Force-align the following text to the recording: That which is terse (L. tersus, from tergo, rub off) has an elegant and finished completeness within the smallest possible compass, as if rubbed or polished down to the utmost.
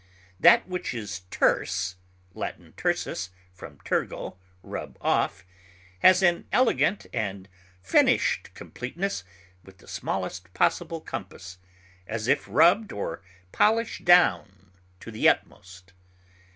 That 0.39 0.67
which 0.67 0.95
is 0.95 1.21
terse 1.29 1.95
(L. 2.35 2.41
tersus, 2.75 3.29
from 3.53 3.77
tergo, 3.85 4.35
rub 4.63 4.97
off) 4.99 5.45
has 5.99 6.23
an 6.23 6.47
elegant 6.51 7.05
and 7.13 7.47
finished 7.83 8.51
completeness 8.55 9.23
within 9.63 9.77
the 9.81 9.87
smallest 9.87 10.51
possible 10.55 11.01
compass, 11.01 11.59
as 12.07 12.27
if 12.27 12.47
rubbed 12.47 12.91
or 12.91 13.21
polished 13.51 14.03
down 14.03 14.71
to 15.01 15.11
the 15.11 15.29
utmost. 15.29 15.93